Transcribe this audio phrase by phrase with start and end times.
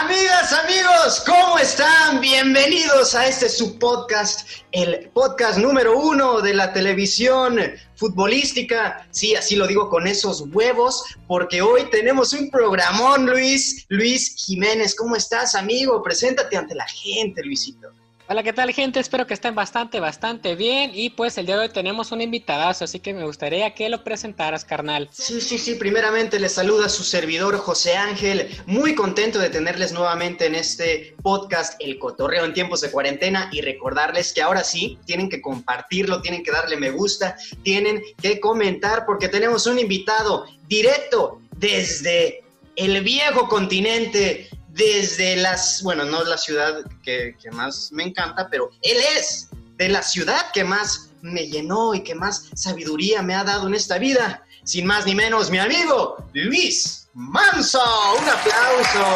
[0.00, 2.20] Amigas, amigos, ¿cómo están?
[2.20, 7.58] Bienvenidos a este subpodcast, el podcast número uno de la televisión
[7.96, 9.08] futbolística.
[9.10, 13.86] Sí, así lo digo con esos huevos, porque hoy tenemos un programón, Luis.
[13.88, 16.00] Luis Jiménez, ¿cómo estás, amigo?
[16.00, 17.88] Preséntate ante la gente, Luisito.
[18.30, 19.00] Hola, ¿qué tal gente?
[19.00, 20.90] Espero que estén bastante, bastante bien.
[20.92, 24.04] Y pues el día de hoy tenemos un invitadazo, así que me gustaría que lo
[24.04, 25.08] presentaras, carnal.
[25.10, 25.76] Sí, sí, sí.
[25.76, 28.54] Primeramente les saluda su servidor José Ángel.
[28.66, 33.62] Muy contento de tenerles nuevamente en este podcast El Cotorreo en tiempos de cuarentena y
[33.62, 39.06] recordarles que ahora sí tienen que compartirlo, tienen que darle me gusta, tienen que comentar
[39.06, 42.44] porque tenemos un invitado directo desde
[42.76, 48.96] el viejo continente desde las, bueno, no la ciudad que, más me encanta, pero él
[49.16, 53.66] es de la ciudad que más me llenó y que más sabiduría me ha dado
[53.66, 54.44] en esta vida.
[54.62, 57.80] Sin más ni menos, mi amigo Luis Manso.
[58.20, 59.14] Un aplauso.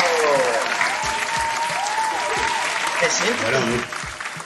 [3.43, 3.59] Bueno,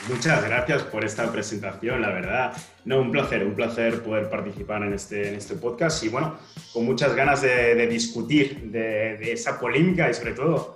[0.08, 2.56] muchas gracias por esta presentación, la verdad.
[2.84, 6.38] No, un placer, un placer poder participar en este, en este podcast y bueno,
[6.72, 10.75] con muchas ganas de, discutir de, de, esa polémica y sobre todo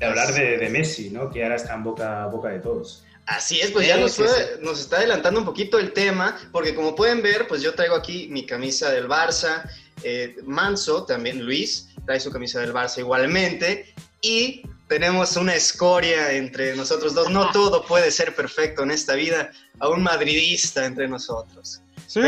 [0.00, 1.30] de hablar de, Messi, ¿no?
[1.30, 3.04] Que ahora está en boca, boca de todos.
[3.26, 4.18] Así es, pues ya nos,
[4.60, 8.26] nos, está adelantando un poquito el tema, porque como pueden ver, pues yo traigo aquí
[8.30, 9.70] mi camisa del Barça,
[10.02, 16.74] eh, Manso, también Luis, trae su camisa del Barça igualmente, y tenemos una escoria entre
[16.74, 17.30] nosotros dos.
[17.30, 21.82] No todo puede ser perfecto en esta vida, a un madridista entre nosotros.
[22.06, 22.20] Sí.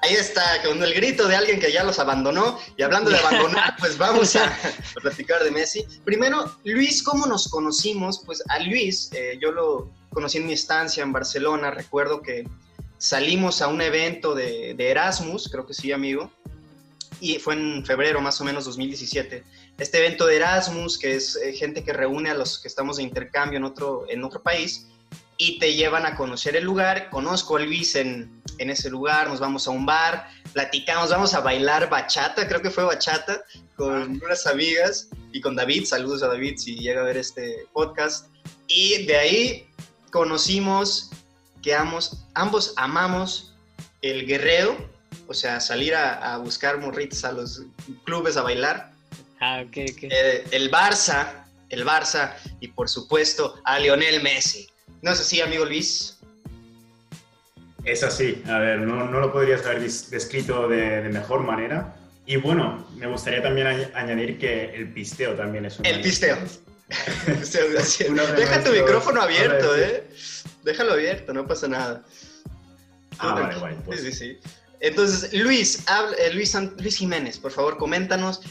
[0.00, 2.58] Ahí está, con el grito de alguien que ya los abandonó.
[2.76, 4.56] Y hablando de abandonar, pues vamos a,
[5.02, 5.84] platicar de Messi.
[6.04, 8.22] Primero, Luis, ¿cómo nos conocimos?
[8.24, 11.72] Pues a Luis, eh, yo lo conocí en mi estancia en Barcelona.
[11.72, 12.46] Recuerdo que
[12.98, 16.30] salimos a un evento de, Erasmus, creo que sí, amigo.
[17.20, 19.42] Y fue en febrero más o menos 2017.
[19.78, 23.02] Este evento de Erasmus, que es eh, gente que reúne a los que estamos de
[23.02, 24.86] intercambio en otro, en otro país
[25.38, 27.08] y te llevan a conocer el lugar.
[27.10, 31.40] Conozco a Luis en, en ese lugar, nos vamos a un bar, platicamos, vamos a
[31.40, 33.42] bailar bachata, creo que fue bachata,
[33.76, 38.26] con unas amigas y con David, saludos a David si llega a ver este podcast.
[38.66, 39.66] Y de ahí
[40.10, 41.10] conocimos
[41.62, 43.54] que ambos, ambos amamos
[44.02, 44.76] el guerrero,
[45.28, 47.62] o sea, salir a, buscar morritos a los
[48.04, 48.90] clubes a bailar.
[49.40, 49.62] Ah.
[49.72, 54.68] Eh, el Barça, el Barça y por supuesto a Lionel Messi.
[55.02, 56.18] ¿No es así, amigo Luis?
[57.84, 61.96] Es así, a ver, no, no lo podrías haber descrito de, mejor manera.
[62.26, 65.86] Y bueno, me gustaría también añadir que el pisteo también es un...
[65.86, 66.36] El pisteo.
[66.88, 70.04] Deja tu micrófono abierto, ¿eh?
[70.64, 72.04] Déjalo abierto, no pasa nada.
[73.18, 73.76] Ah, vale, vale.
[73.84, 74.00] Pues.
[74.00, 74.50] Sí, sí, sí.
[74.80, 75.84] Entonces, Luis,
[76.18, 78.42] eh, Luis, Luis Jiménez, por favor, coméntanos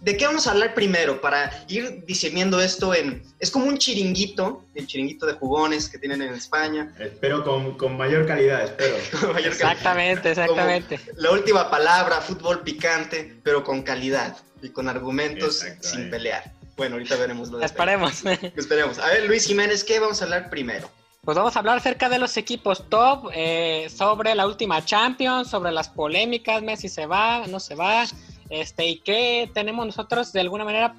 [0.00, 1.20] ¿De qué vamos a hablar primero?
[1.20, 3.22] Para ir discerniendo esto en...
[3.40, 6.94] Es como un chiringuito, el chiringuito de jugones que tienen en España.
[6.98, 8.96] Espero con, con mayor calidad, espero.
[9.38, 11.00] exactamente, exactamente.
[11.16, 16.52] la última palabra, fútbol picante, pero con calidad y con argumentos sin pelear.
[16.76, 18.24] Bueno, ahorita veremos lo de Esperemos.
[18.56, 19.00] Esperemos.
[19.00, 20.88] A ver, Luis Jiménez, ¿qué vamos a hablar primero?
[21.24, 25.72] Pues vamos a hablar acerca de los equipos top, eh, sobre la última Champions, sobre
[25.72, 28.04] las polémicas, Messi se va, no se va,
[28.50, 30.94] este, y qué tenemos nosotros de alguna manera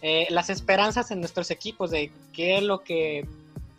[0.00, 3.26] eh, las esperanzas en nuestros equipos de qué es lo que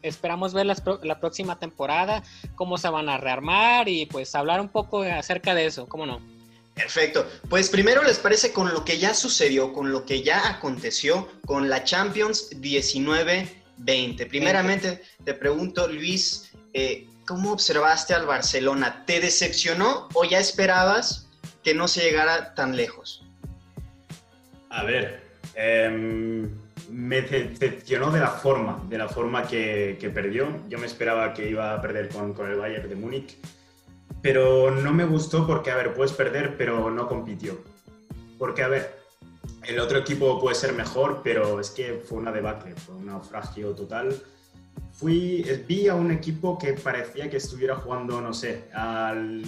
[0.02, 2.24] esperamos ver la, próxima temporada,
[2.56, 6.22] cómo se van a rearmar y pues hablar un poco acerca de eso, ¿cómo no?
[6.76, 7.28] Perfecto.
[7.50, 11.70] Pues primero les parece con lo que ya sucedió, con lo que ya aconteció con
[11.70, 14.28] la Champions 19-20.
[14.28, 19.04] Primeramente te pregunto, Luis, eh, ¿cómo observaste al Barcelona?
[19.06, 21.23] ¿Te decepcionó o ya esperabas
[21.64, 23.26] que no se llegara tan lejos?
[24.70, 25.22] A ver,
[25.56, 26.50] em,
[26.90, 30.48] me decepcionó de la forma, de la forma que, perdió.
[30.68, 33.38] Yo me esperaba que iba a perder con, con el Bayern de Múnich,
[34.22, 37.58] pero no me gustó porque, a ver, puedes perder, pero no compitió.
[38.38, 39.04] Porque, a ver,
[39.66, 43.74] el otro equipo puede ser mejor, pero es que fue una debacle, fue un naufragio
[43.74, 44.16] total.
[44.92, 49.44] Fui, vi a un equipo que parecía que estuviera jugando, no sé, al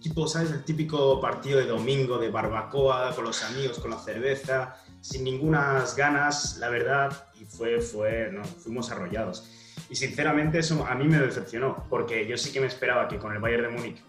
[0.00, 0.50] tipo, ¿sabes?
[0.50, 5.84] El típico partido de domingo de barbacoa con los amigos, con la cerveza, sin ninguna
[5.96, 9.48] ganas, la verdad, y fue, fue, no, fuimos arrollados.
[9.88, 13.32] Y sinceramente eso a mí me decepcionó, porque yo sí que me esperaba que con
[13.32, 14.02] el Bayern de Múnich,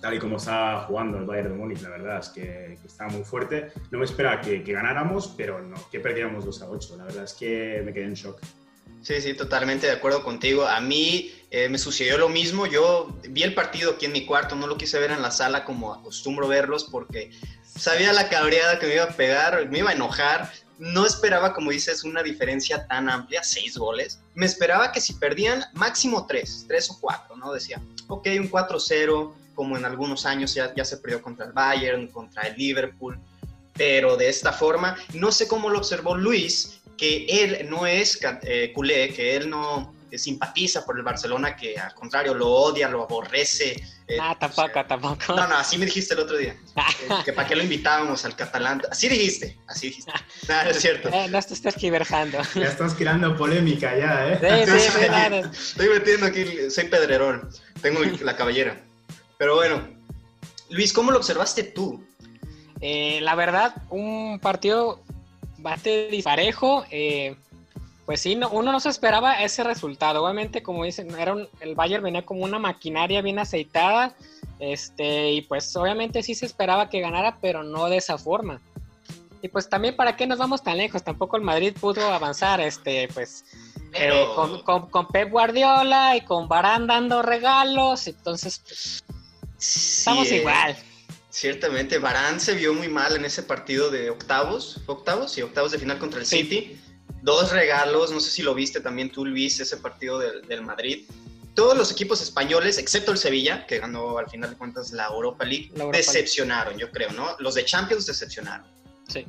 [0.00, 3.10] tal y como está jugando el Bayern de Múnich, la verdad es que, que estaba
[3.10, 6.96] muy fuerte, no me esperaba que, que ganáramos, pero no, que perdiéramos 2 a 8.
[6.96, 8.40] La verdad es que me quedé en shock.
[9.02, 10.66] Sí, sí, totalmente de acuerdo contigo.
[10.66, 12.66] A mí eh, me sucedió lo mismo.
[12.66, 15.66] Yo vi el partido aquí en mi cuarto, no lo quise ver en la sala
[15.66, 17.30] como acostumbro verlos porque
[17.62, 20.50] sabía la cabreada que me iba a pegar, me iba a enojar.
[20.78, 24.20] no esperaba, como dices, una diferencia tan amplia, seis goles.
[24.34, 27.52] Me esperaba que si perdían, máximo tres, tres o cuatro, ¿no?
[27.52, 32.08] Decía, ok, un 4-0, como en algunos años ya, ya se perdió contra el Bayern,
[32.08, 33.20] contra el Liverpool,
[33.74, 38.72] pero de esta forma, no sé cómo lo observó Luis, que él no es eh,
[38.74, 43.72] culé, que él no simpatiza por el Barcelona, que al contrario lo odia, lo aborrece.
[44.06, 45.34] Eh, ah, tampoco, tampoco.
[45.34, 46.56] No, no, así me dijiste el otro día.
[47.02, 48.80] Eh, que para qué lo invitábamos al catalán.
[48.90, 50.12] Así dijiste, así dijiste.
[50.48, 51.08] No, es cierto.
[51.08, 52.38] Eh, no te estás quiberjando.
[52.54, 54.66] Ya estás creando polémica ya, ¿eh?
[54.66, 55.36] Sí, sí, claro.
[55.50, 57.48] Estoy metiendo aquí, soy pedrerón,
[57.80, 58.80] tengo la cabellera.
[59.38, 59.88] Pero bueno,
[60.70, 62.04] Luis, ¿cómo lo observaste tú?
[62.80, 65.00] la verdad, un partido
[65.62, 66.84] bastante disparejo.
[66.90, 67.36] Eh,
[68.06, 70.24] pues sí, uno no se esperaba ese resultado.
[70.24, 74.14] Obviamente, como dicen, era el Bayern venía como una maquinaria bien aceitada.
[74.58, 78.60] Este, y pues obviamente sí se esperaba que ganara, pero no de esa forma.
[79.40, 83.08] Y pues también para qué nos vamos tan lejos, tampoco el Madrid pudo avanzar, este,
[83.12, 83.44] pues
[83.92, 89.04] eh, con, Pep Guardiola y con Barán dando regalos, entonces pues,
[89.98, 90.76] estamos eh, igual.
[91.28, 95.80] Ciertamente, Barán se vio muy mal en ese partido de octavos, octavos y octavos de
[95.80, 96.80] final contra el City
[97.22, 101.06] dos regalos, no sé si lo viste también tú, Luis, ese partido del, Madrid.
[101.54, 105.44] Todos los equipos españoles, excepto el Sevilla, que ganó al final de cuentas la Europa
[105.44, 107.36] League, decepcionaron, yo creo, ¿no?
[107.38, 108.66] Los de Champions decepcionaron.
[109.08, 109.26] Sí.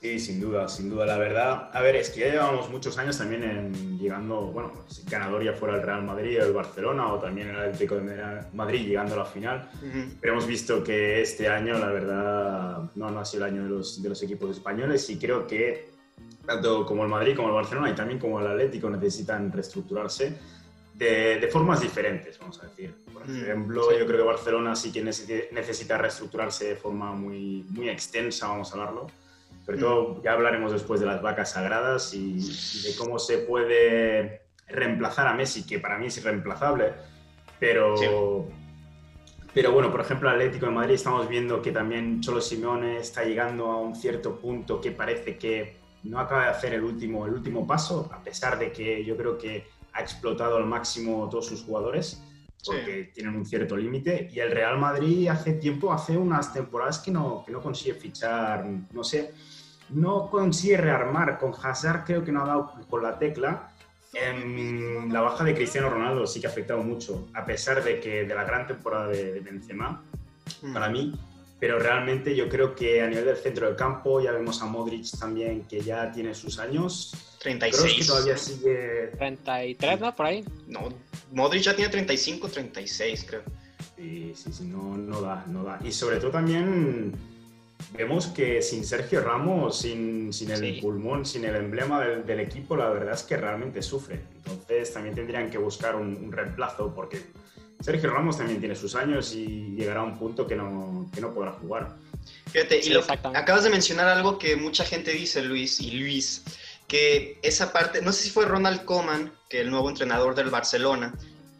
[0.00, 1.04] Sí, sin duda, sin duda.
[1.04, 5.02] La verdad, a ver, es que ya llevamos muchos años también en llegando, bueno, si
[5.04, 8.86] ganador ya fuera el Real Madrid o el Barcelona o también el Atlético de Madrid
[8.86, 9.70] llegando a la final.
[10.18, 13.68] Pero hemos visto que este año, la verdad, no, no ha sido el año de
[13.68, 15.90] los, de los equipos españoles y creo que
[16.50, 20.36] tanto como el Madrid como el Barcelona y también como el Atlético necesitan reestructurarse
[20.94, 22.92] de, formas diferentes, vamos a decir.
[23.12, 27.88] Por mm, ejemplo, yo creo que Barcelona sí que necesita reestructurarse de forma muy, muy
[27.88, 29.06] extensa, vamos a hablarlo.
[29.64, 29.80] Sobre mm.
[29.80, 32.40] todo, ya hablaremos después de las vacas sagradas y,
[32.82, 36.94] de cómo se puede reemplazar a Messi, que para mí es irreemplazable,
[37.60, 38.48] pero...
[39.52, 43.66] Pero bueno, por ejemplo, Atlético de Madrid estamos viendo que también Cholo Simeone está llegando
[43.66, 47.66] a un cierto punto que parece que no acaba de hacer el último, el último
[47.66, 52.22] paso, a pesar de que yo creo que ha explotado al máximo todos sus jugadores,
[52.64, 54.28] porque tienen un cierto límite.
[54.32, 58.66] Y el Real Madrid hace tiempo, hace unas temporadas que no, que no consigue fichar,
[58.92, 59.32] no sé,
[59.90, 61.38] no consigue rearmar.
[61.38, 63.72] Con Hazard creo que no ha dado con la tecla.
[64.12, 68.24] En la baja de Cristiano Ronaldo sí que ha afectado mucho, a pesar de que
[68.24, 70.02] de la gran temporada de, de Benzema,
[70.62, 70.72] mm.
[70.72, 71.14] para mí
[71.60, 75.10] pero realmente yo creo que a nivel del centro del campo ya vemos a Modric
[75.18, 77.14] también que ya tiene sus años.
[77.38, 77.82] 36.
[77.82, 79.10] Creo que todavía sigue...
[79.18, 80.16] 33, ¿no?
[80.16, 80.44] Por ahí.
[80.66, 80.88] No,
[81.32, 83.42] Modric ya tiene 35, 36 creo.
[83.94, 85.78] Sí, sí, sí, no, no da, no da.
[85.84, 87.12] Y sobre todo también
[87.92, 92.88] vemos que sin Sergio Ramos, sin, sin el pulmón, sin el emblema del, equipo, la
[92.88, 94.20] verdad es que realmente sufre.
[94.36, 97.20] Entonces también tendrían que buscar un, un reemplazo porque
[97.80, 101.32] Sergio Ramos también tiene sus años y llegará a un punto que no, que no
[101.32, 101.96] podrá jugar.
[102.52, 106.44] Fíjate, y lo, acabas de mencionar algo que mucha gente dice, Luis y Luis,
[106.86, 111.14] que esa parte, no sé si fue Ronald Koeman, que el nuevo entrenador del Barcelona,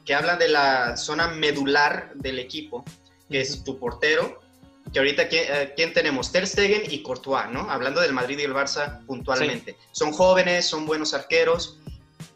[0.04, 2.84] que habla de la zona medular del equipo,
[3.30, 4.40] que es tu portero,
[4.92, 6.32] que ahorita eh, ¿quién, tenemos?
[6.32, 7.70] Ter Stegen y Courtois, ¿no?
[7.70, 9.76] Hablando del Madrid y el Barça puntualmente.
[9.92, 11.78] Son jóvenes, son buenos arqueros,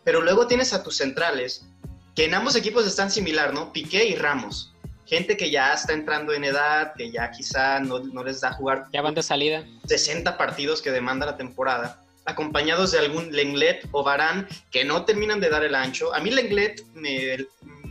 [0.05, 1.67] pero luego tienes a tus centrales,
[2.15, 3.73] que en ambos equipos están similar, ¿no?
[3.73, 4.73] Piqué y Ramos.
[5.07, 8.87] Gente que ya está entrando en edad, que ya quizá no, les da jugar.
[8.93, 9.65] Ya van de salida.
[9.87, 15.41] 60 partidos que demanda la temporada, acompañados de algún Lenglet o Barán que no terminan
[15.41, 16.15] de dar el ancho.
[16.15, 17.47] A mí Lenglet me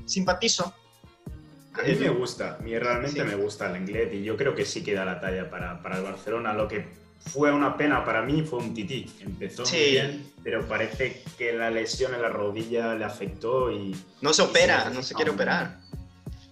[0.05, 0.73] simpatizo.
[1.73, 4.83] A mí me gusta, a mí realmente me gusta Lenglet y yo creo que sí
[4.83, 6.53] queda la talla para, para el Barcelona.
[6.53, 6.87] Lo que
[7.25, 9.05] fue una pena para mí, fue un tití.
[9.21, 13.95] Empezó muy bien, pero parece que la lesión en la rodilla le afectó y...
[14.21, 15.79] No se opera, no se quiere operar.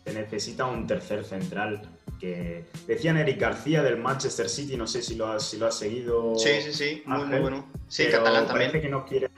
[0.06, 1.82] Se necesita un tercer central.
[2.20, 5.75] Que decían Eric García del Manchester City, no sé si lo has, si lo has
[5.75, 6.36] seguido.
[6.38, 7.68] Sí, sí, sí, muy, bueno.
[7.88, 8.70] Sí, catalán también.
[8.70, 9.32] Parece que no quiere,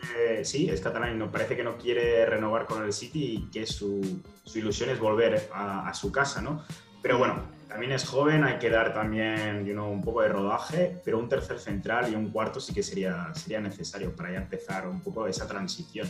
[0.44, 3.66] sí, es catalán y no, parece que no quiere renovar con el City y que
[3.66, 6.66] su, su ilusión es volver a, a su casa, ¿no?
[7.02, 7.42] Pero bueno,
[7.74, 11.28] también es joven, hay que dar también you know, un poco de rodaje, pero un
[11.28, 15.26] tercer central y un cuarto sí que sería, sería necesario para ya empezar un poco
[15.26, 16.08] esa transición.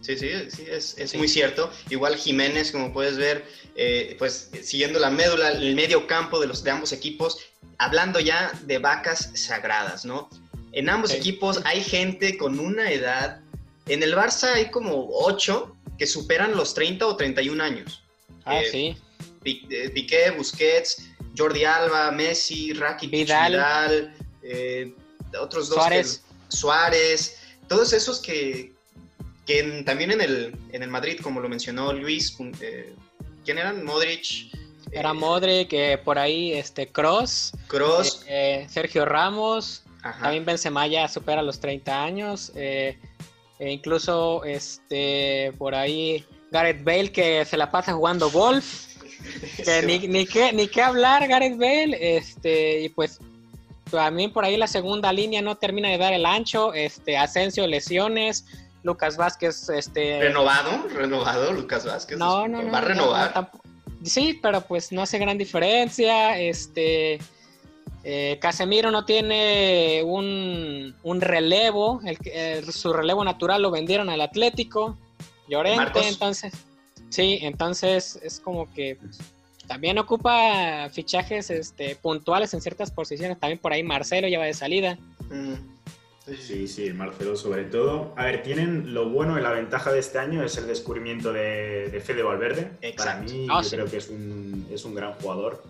[0.00, 1.70] Sí, sí, sí, es, es muy cierto.
[1.90, 3.44] Igual Jiménez, como puedes ver,
[3.76, 7.38] eh, pues siguiendo la médula, el medio campo de, los, de ambos equipos,
[7.78, 10.28] hablando ya de vacas sagradas, ¿no?
[10.72, 13.42] En ambos equipos hay gente con una edad,
[13.86, 18.02] en el Barça hay como ocho que superan los 30 o 31 años.
[18.44, 18.96] Ah, eh, sí
[19.42, 24.94] Piqué, Busquets, Jordi Alba, Messi, Rakitic, Vidal, eh,
[25.40, 25.78] otros dos.
[25.78, 26.22] Suárez.
[26.48, 28.72] Suárez, todos esos que,
[29.46, 32.92] que también en el, en el Madrid, como lo mencionó Luis, eh,
[33.44, 33.84] ¿quién eran?
[33.84, 34.52] Modric.
[34.92, 37.52] Era Modric, por ahí este Cross.
[37.68, 38.26] Cross.
[38.68, 39.84] Sergio Ramos.
[40.02, 42.52] También Benzema ya supera los 30 años.
[42.56, 42.96] e
[43.60, 48.89] incluso este por ahí Gareth Bale que se la pasa jugando golf.
[49.64, 52.16] Que ni, ni, qué, ni qué hablar Gareth Bale.
[52.16, 53.18] Este, y pues
[53.90, 56.72] también por ahí la segunda línea no termina de dar el ancho.
[56.74, 58.44] Este, Asensio, lesiones.
[58.82, 60.20] Lucas Vázquez, este.
[60.20, 62.18] Renovado, renovado, Lucas Vázquez.
[62.18, 63.50] No, no, Va a renovar.
[64.02, 66.38] sí, pero pues no hace gran diferencia.
[66.38, 67.18] Este.
[68.02, 74.96] Eh, Casemiro no tiene un, un relevo, el, su relevo natural lo vendieron al Atlético,
[75.48, 76.54] Llorente, entonces,
[77.10, 78.98] sí, entonces es como que
[79.66, 84.98] también ocupa fichajes este, puntuales en ciertas posiciones, también por ahí Marcelo lleva de salida.
[85.30, 85.54] Mm.
[86.38, 88.14] Sí, sí, Marcelo sobre todo.
[88.16, 92.00] A ver, tienen lo bueno y la ventaja de este año es el descubrimiento de,
[92.04, 92.70] Fede Valverde.
[92.96, 95.62] Para mí, ah, yo creo que es un, es un gran jugador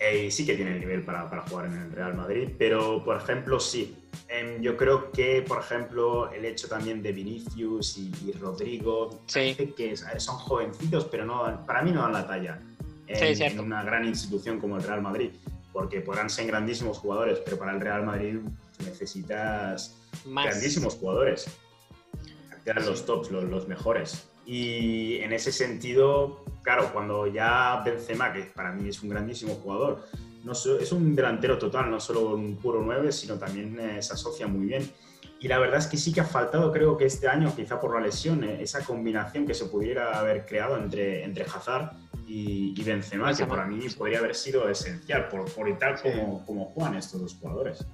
[0.00, 3.16] y sí que tiene el nivel para, para, jugar en el Real Madrid, pero por
[3.16, 3.94] ejemplo, sí.
[4.28, 10.36] Em, yo creo que, por ejemplo, el hecho también de Vinicius y, Rodrigo, que son
[10.36, 12.60] jovencitos, pero no, para mí no dan la talla
[13.08, 15.30] en, una gran institución como el Real Madrid,
[15.72, 18.38] porque podrán ser grandísimos jugadores, pero para el Real Madrid
[18.84, 21.46] necesitas grandísimos jugadores.
[22.64, 24.28] Eran los tops, los, los mejores.
[24.46, 30.06] Y en ese sentido, claro, cuando ya Benzema, que para mí es un grandísimo jugador,
[30.44, 34.46] no es un delantero total, no solo un puro 9, sino también eh, se asocia
[34.46, 34.90] muy bien.
[35.38, 37.94] Y la verdad es que sí que ha faltado, creo que este año, quizá por
[37.94, 41.92] la lesión, eh, esa combinación que se pudiera haber creado entre, entre Hazard
[42.26, 46.44] y, y Benzema, que para mí podría haber sido esencial, por, por y tal como,
[46.44, 47.86] como juegan estos dos jugadores.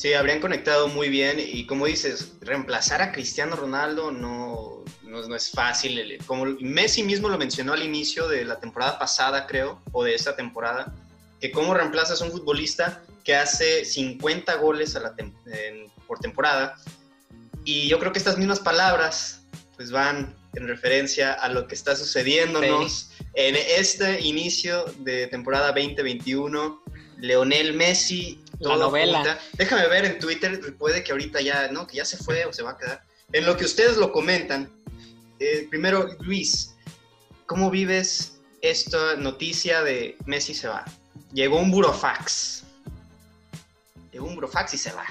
[0.00, 5.50] Sí, habrían conectado muy bien y como dices, reemplazar a Cristiano Ronaldo no, no, es
[5.50, 6.16] fácil.
[6.24, 10.34] Como Messi mismo lo mencionó al inicio de la temporada pasada, creo, o de esta
[10.34, 10.94] temporada,
[11.40, 15.14] que cómo reemplazas a un futbolista que hace 50 goles a la
[16.06, 16.76] por temporada.
[17.64, 19.42] Y yo creo que estas mismas palabras
[19.76, 26.82] pues van en referencia a lo que está sucediéndonos en este inicio de temporada 2021.
[27.18, 29.38] Leonel Messi la novela.
[29.54, 31.86] Déjame ver en Twitter, puede que ahorita ya, ¿no?
[31.86, 33.02] Que ya se fue o se va a quedar.
[33.32, 34.70] En lo que ustedes lo comentan,
[35.38, 36.76] eh, primero, Luis,
[37.46, 40.84] ¿cómo vives esta noticia de Messi se va?
[41.32, 42.64] Llegó un burofax.
[44.12, 45.04] Llegó un burofax y se va.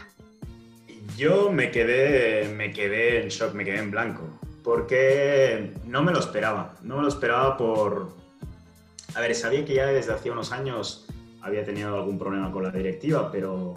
[1.17, 4.23] Yo me quedé, me quedé en shock, me quedé en blanco,
[4.63, 6.75] porque no me lo esperaba.
[6.81, 8.13] No me lo esperaba por...
[9.15, 11.07] A ver, sabía que ya desde hacía unos años
[11.41, 13.75] había tenido algún problema con la directiva, pero,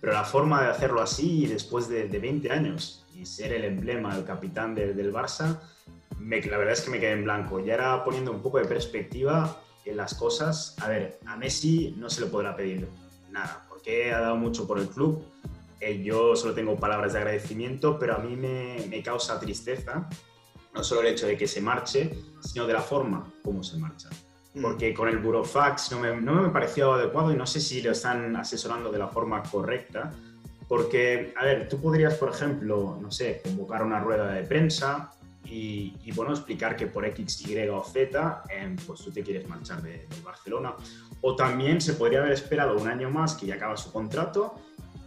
[0.00, 4.24] pero la forma de hacerlo así después de, 20 años y ser el emblema, el
[4.24, 5.58] capitán del Barça,
[6.18, 7.60] me, la verdad es que me quedé en blanco.
[7.60, 10.76] Ya era poniendo un poco de perspectiva en las cosas.
[10.80, 12.88] A ver, a Messi no se le podrá pedir
[13.30, 15.22] nada, porque ha dado mucho por el club.
[15.80, 20.08] Eh, yo solo tengo palabras de agradecimiento, pero a mí me, me causa tristeza
[20.74, 24.08] no solo el hecho de que se marche, sino de la forma como se marcha.
[24.58, 24.62] Mm.
[24.62, 27.92] porque con el burofax no me, no me pareció adecuado y no sé si lo
[27.92, 30.12] están asesorando de la forma correcta,
[30.66, 35.12] porque, a ver, tú podrías, por ejemplo, no sé, convocar una rueda de prensa
[35.50, 39.82] y, bueno, explicar que por X, Y o Z, em, pues tú te quieres marchar
[39.82, 40.74] de, Barcelona.
[41.22, 44.54] O también se podría haber esperado un año más que ya acaba su contrato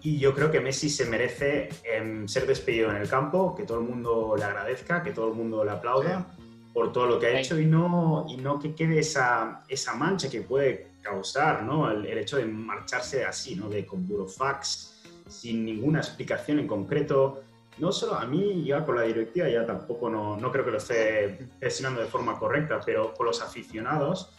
[0.02, 3.80] y yo creo que Messi se merece em, ser despedido en el campo, que todo
[3.80, 6.26] el mundo le agradezca, que todo el mundo le aplauda
[6.74, 10.30] por todo lo que ha hecho y no, y no que quede esa, esa mancha
[10.30, 11.90] que puede causar ¿no?
[11.92, 13.70] el, hecho de marcharse así, ¿no?
[13.70, 17.44] de con burofax, sin ninguna explicación en concreto.
[17.82, 20.78] No solo a mí, ya con la directiva ya tampoco no, no creo que lo
[20.78, 24.30] esté gestionando de forma correcta, pero con los aficionados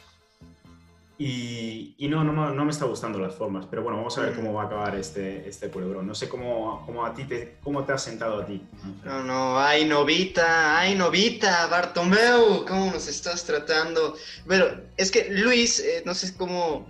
[1.24, 4.52] y, no, no, no, me está gustando las formas, pero bueno, vamos a ver cómo
[4.54, 6.04] va a acabar este, este culebrón.
[6.04, 8.60] No sé cómo, cómo a ti te, cómo te has sentado a ti.
[9.04, 14.16] No, no, ay, novita, ay, novita, Bartomeu, ¿cómo nos estás tratando?
[14.46, 16.86] Bueno, es que Luis, eh, no sé cómo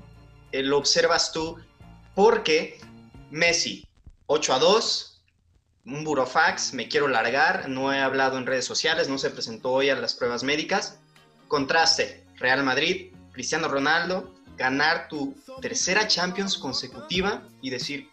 [0.52, 1.58] eh, lo observas tú,
[2.14, 2.80] porque
[3.30, 3.86] Messi,
[4.26, 5.11] 8 a 2,
[5.84, 9.90] un burofax, me quiero largar, no he hablado en redes sociales, no se presentó hoy
[9.90, 10.98] a las pruebas médicas.
[11.48, 18.08] Contraste, Real Madrid, Cristiano Ronaldo, ganar tu tercera Champions consecutiva y decir,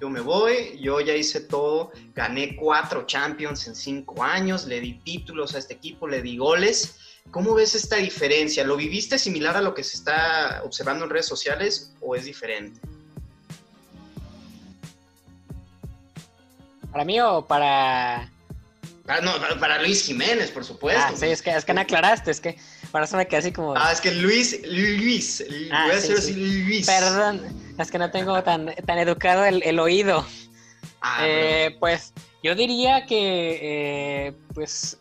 [0.00, 4.94] yo me voy, yo ya hice todo, gané cuatro Champions en cinco años, le di
[5.00, 6.98] títulos a este equipo, le di goles.
[7.30, 8.64] ¿Cómo ves esta diferencia?
[8.64, 12.78] ¿Lo viviste similar a lo que se está observando en redes sociales o es diferente?
[16.94, 18.30] ¿Para mí o para...?
[19.08, 21.02] Ah, no, para Luis Jiménez, por supuesto.
[21.04, 22.56] Ah, sí, es que, es que no aclaraste, es que
[22.92, 23.74] para eso me quedé así como...
[23.76, 26.30] Ah, es que Luis, Luis, Ah, voy a sí, decir sí.
[26.30, 26.86] así, Luis.
[26.86, 30.24] Perdón, es que no tengo tan, tan educado el, el oído.
[31.02, 32.12] Ah, Eh, pues
[32.44, 33.58] yo diría que,
[34.28, 34.96] eh, pues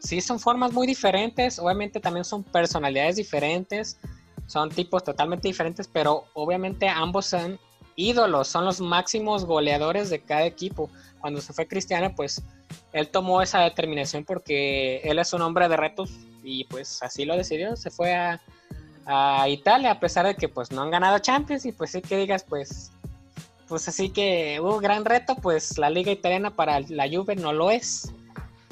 [0.00, 3.96] sí son formas muy diferentes, obviamente también son personalidades diferentes,
[4.46, 7.58] son tipos totalmente diferentes, pero obviamente ambos son
[7.96, 10.88] ídolos, son los máximos goleadores de cada equipo.
[11.20, 12.42] Cuando se fue Cristiano, pues
[12.92, 16.10] él tomó esa determinación porque él es un hombre de retos
[16.42, 18.40] y pues así lo decidió, se fue a,
[19.06, 22.16] a Italia a pesar de que pues no han ganado Champions y pues sí que
[22.16, 22.92] digas pues
[23.68, 27.70] pues así que hubo gran reto, pues la liga italiana para la Juve no lo
[27.70, 28.10] es.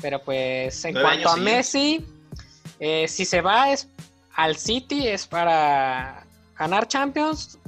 [0.01, 2.05] Pero pues en cuanto a Messi,
[2.81, 3.89] eh, si se va es
[4.35, 6.27] al City es para
[6.59, 7.59] ganar Champions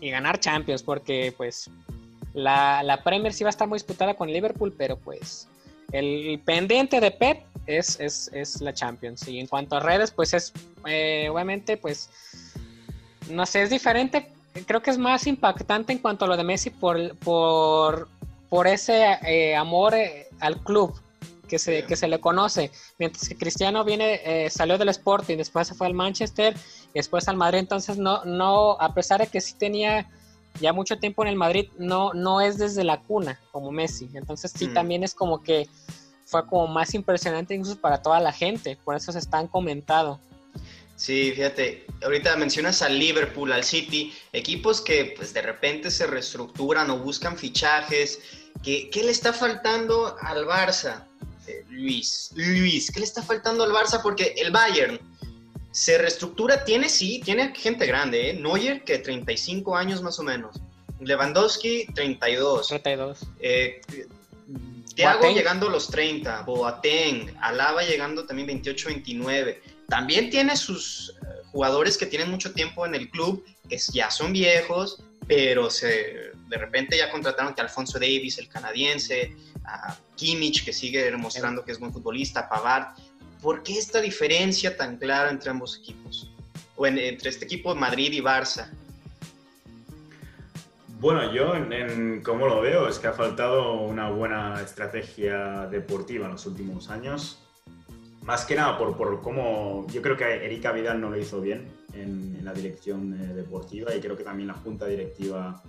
[0.00, 1.70] y ganar Champions, porque pues
[2.36, 5.48] la, la Premier sí va a estar muy disputada con Liverpool, pero pues
[5.90, 9.26] el pendiente de Pep es, es, es la Champions.
[9.26, 10.52] Y en cuanto a redes, pues es
[10.86, 12.10] eh, obviamente pues
[13.30, 14.30] no sé, es diferente.
[14.66, 18.08] Creo que es más impactante en cuanto a lo de Messi por, por,
[18.48, 20.94] por ese eh, amor eh, al club
[21.48, 22.70] que se, que se le conoce.
[22.98, 26.54] Mientras que Cristiano viene, eh, salió del Sporting, después se fue al Manchester,
[26.94, 27.60] después al Madrid.
[27.60, 30.08] Entonces, no, no, a pesar de que sí tenía
[30.60, 34.08] ya mucho tiempo en el Madrid, no, no es desde la cuna como Messi.
[34.14, 34.74] Entonces, sí, Mm.
[34.74, 35.68] también es como que
[36.24, 38.76] fue como más impresionante incluso para toda la gente.
[38.84, 40.18] Por eso se están comentado.
[40.96, 46.90] Sí, fíjate, ahorita mencionas al Liverpool, al City, equipos que pues de repente se reestructuran
[46.90, 48.18] o buscan fichajes.
[48.62, 51.04] ¿Qué, qué le está faltando al Barça?
[51.46, 54.00] Eh, Luis, Luis, ¿qué le está faltando al Barça?
[54.02, 54.98] Porque el Bayern
[55.76, 58.32] se reestructura, tiene sí, tiene gente grande, ¿eh?
[58.32, 60.56] Neuer, que 35 años más o menos.
[61.00, 62.68] Lewandowski, 32.
[62.68, 63.26] 32.
[63.40, 63.82] Eh,
[64.94, 65.36] Thiago Boateng.
[65.36, 69.62] llegando a los 30, Boateng, Alaba llegando también 28, 29.
[69.86, 74.32] También tiene sus eh, jugadores que tienen mucho tiempo en el club, que ya son
[74.32, 79.30] viejos, pero se, de repente ya contrataron que Alfonso Davis, el canadiense,
[79.66, 82.96] a Kimmich, que sigue demostrando que es buen futbolista, Pavard.
[83.46, 86.32] ¿Por qué esta diferencia tan clara entre ambos equipos?
[86.74, 88.68] O en- entre este equipo de Madrid y Barça.
[90.98, 96.26] Bueno, yo en, en cómo lo veo es que ha faltado una buena estrategia deportiva
[96.26, 97.38] en los últimos años.
[98.22, 101.68] Más que nada por, por cómo yo creo que Erika Vidal no lo hizo bien
[101.92, 105.62] en, en la dirección eh, deportiva y creo que también la junta directiva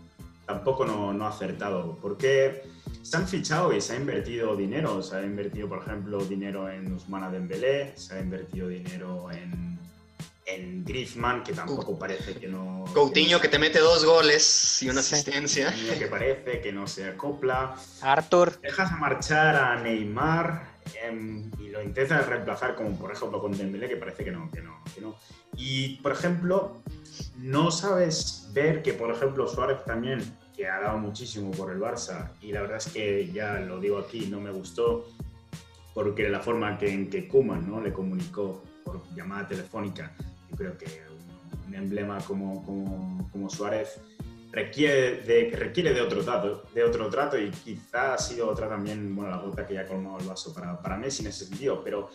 [0.48, 1.98] tampoco no, no ha acertado.
[2.02, 2.64] Porque
[3.04, 5.04] se han fichado y se ha invertido dinero.
[5.04, 9.78] Se ha invertido, por ejemplo, dinero en Usmana Dembélé, se ha invertido dinero en,
[10.46, 12.86] en Griezmann, que tampoco parece que no...
[12.94, 15.14] Coutinho que te mete dos goles y una Sí.
[15.16, 15.68] asistencia.
[15.72, 17.76] Coutinho que parece que no se acopla.
[18.02, 23.88] Arthur, Dejas marchar a Neymar em, y lo intentas reemplazar como por ejemplo con Dembélé
[23.88, 25.16] que parece que no, que no, que no.
[25.56, 26.82] Y por ejemplo,
[27.38, 30.20] no sabes ver que por ejemplo Suárez también,
[30.56, 33.98] que ha dado muchísimo por el Barça y la verdad es que ya lo digo
[34.00, 35.08] aquí, no me gustó
[35.94, 37.82] porque la forma que, en que Koeman ¿no?
[37.82, 40.14] le comunicó por llamada telefónica,
[40.50, 44.00] yo creo que un, un emblema como, como, como Suárez
[44.52, 49.16] requiere de, requiere de otro trato, de otro trato y quizá ha sido otra también,
[49.16, 51.84] bueno, la gota que ya ha colmado el vaso para, para Messi en ese sentido,
[51.84, 52.10] pero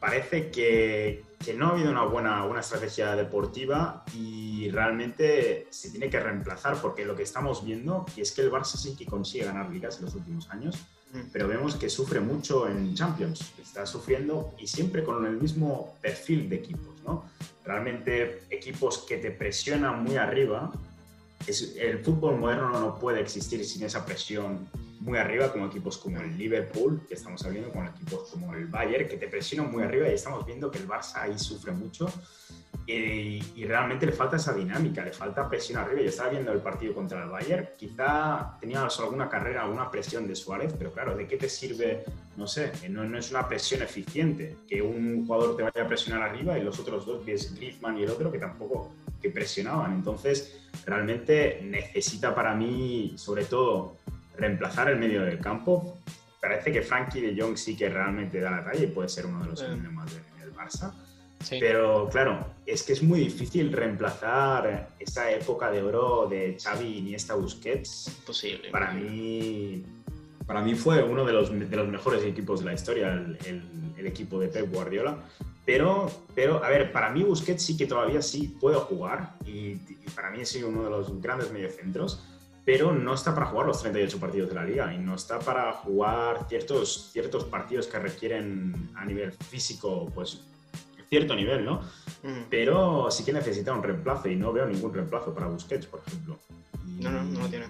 [0.00, 6.08] parece que, que no ha habido una buena una estrategia deportiva y realmente se tiene
[6.08, 9.44] que reemplazar porque lo que estamos viendo que es que el Barça sí que consigue
[9.44, 10.76] ganar ligas en los últimos años,
[11.32, 16.48] pero vemos que sufre mucho en Champions, está sufriendo y siempre con el mismo perfil
[16.48, 17.24] de equipos, ¿no?
[17.64, 20.70] Realmente equipos que te presionan muy arriba
[21.46, 24.68] el fútbol moderno no puede existir sin esa presión
[25.00, 29.08] muy arriba, como equipos como el Liverpool, que estamos hablando, con equipos como el Bayern,
[29.08, 32.10] que te presionan muy arriba y estamos viendo que el Barça ahí sufre mucho
[32.86, 36.00] y, realmente le falta esa dinámica, le falta presión arriba.
[36.00, 40.34] Yo estaba viendo el partido contra el Bayern, quizá teníamos alguna carrera, alguna presión de
[40.34, 42.04] Suárez, pero claro, ¿de qué te sirve?
[42.36, 46.22] No sé, no, no es una presión eficiente, que un jugador te vaya a presionar
[46.22, 48.90] arriba y los otros dos, que es Griezmann y el otro, que tampoco
[49.20, 49.92] que presionaban.
[49.94, 53.96] Entonces, realmente necesita para mí, sobre todo,
[54.36, 55.98] reemplazar el medio del campo.
[56.40, 59.40] Parece que Frankie de Jong sí que realmente da la talla y puede ser uno
[59.42, 59.66] de los Sí.
[59.66, 60.92] emblemas del del Barça.
[61.40, 61.56] sí.
[61.60, 67.34] Pero claro, es que es muy difícil reemplazar esa época de oro de Xavi, Iniesta,
[67.34, 68.08] Busquets.
[68.20, 68.70] Imposible.
[68.70, 69.84] Para mí,
[70.46, 73.62] para mí fue uno de los, de los mejores equipos de la historia, el, el-
[73.98, 75.18] el equipo de Pep Guardiola.
[75.68, 80.10] Pero, pero, a ver, para mí Busquets sí que todavía sí puedo jugar y, y
[80.14, 82.24] para mí es uno de los grandes mediocentros.
[82.64, 85.74] pero no está para jugar los 38 partidos de la liga y no está para
[85.74, 90.40] jugar ciertos, ciertos partidos que requieren a nivel físico, pues
[91.10, 91.82] cierto nivel, ¿no?
[92.22, 92.44] Mm.
[92.48, 96.38] Pero sí que necesita un reemplazo y no veo ningún reemplazo para Busquets, por ejemplo.
[96.98, 97.66] No, no, no lo tiene.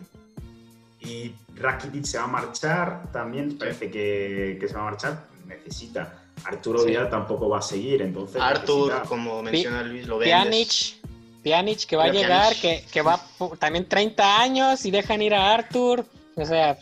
[1.00, 6.27] Y Rakitic se va a marchar, también parece que, que se va a marchar, necesita.
[6.44, 6.86] Arturo Sí.
[6.88, 10.34] Vidal tampoco va a seguir, entonces Arthur, necesita- como menciona Luis, lo vendes.
[10.36, 12.60] Pjanic, Pjanic que va a llegar, Pjanic.
[12.60, 16.04] que, que va por- también 30 años y dejan ir a Arthur.
[16.36, 16.78] O sea,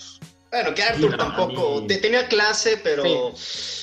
[0.51, 1.81] Bueno, que Arthur Sí, tampoco.
[1.83, 3.33] mí- te- Tenía clase, pero